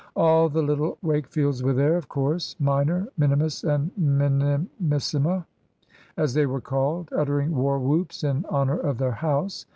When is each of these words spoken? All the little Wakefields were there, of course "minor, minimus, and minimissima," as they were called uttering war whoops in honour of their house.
All 0.15 0.49
the 0.49 0.63
little 0.63 0.97
Wakefields 1.03 1.61
were 1.61 1.73
there, 1.75 1.95
of 1.95 2.09
course 2.09 2.55
"minor, 2.59 3.07
minimus, 3.19 3.63
and 3.63 3.91
minimissima," 3.95 5.45
as 6.17 6.33
they 6.33 6.47
were 6.47 6.59
called 6.59 7.09
uttering 7.15 7.53
war 7.53 7.77
whoops 7.77 8.23
in 8.23 8.43
honour 8.45 8.79
of 8.79 8.97
their 8.97 9.11
house. 9.11 9.67